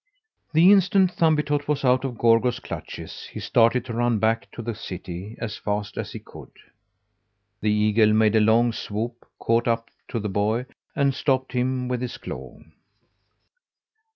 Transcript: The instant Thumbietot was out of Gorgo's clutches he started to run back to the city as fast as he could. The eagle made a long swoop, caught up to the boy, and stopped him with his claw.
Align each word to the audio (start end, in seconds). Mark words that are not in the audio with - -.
The 0.53 0.71
instant 0.71 1.11
Thumbietot 1.15 1.67
was 1.67 1.85
out 1.85 2.03
of 2.03 2.17
Gorgo's 2.17 2.57
clutches 2.59 3.27
he 3.31 3.39
started 3.39 3.85
to 3.85 3.93
run 3.93 4.17
back 4.17 4.49
to 4.53 4.63
the 4.63 4.73
city 4.73 5.35
as 5.39 5.57
fast 5.57 5.95
as 5.95 6.11
he 6.13 6.17
could. 6.17 6.49
The 7.61 7.69
eagle 7.69 8.11
made 8.11 8.35
a 8.35 8.39
long 8.41 8.71
swoop, 8.73 9.27
caught 9.37 9.67
up 9.67 9.91
to 10.07 10.19
the 10.19 10.27
boy, 10.27 10.65
and 10.95 11.13
stopped 11.13 11.51
him 11.53 11.87
with 11.87 12.01
his 12.01 12.17
claw. 12.17 12.57